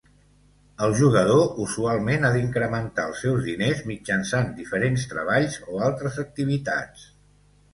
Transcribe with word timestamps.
El 0.85 0.93
jugador 1.01 1.59
usualment 1.65 2.25
ha 2.25 2.31
d'incrementar 2.35 3.05
els 3.11 3.21
seus 3.25 3.43
diners 3.49 3.83
mitjançant 3.91 4.49
diferents 4.63 5.07
treballs 5.13 5.59
o 5.75 5.85
altres 5.91 6.19
activitats. 6.25 7.07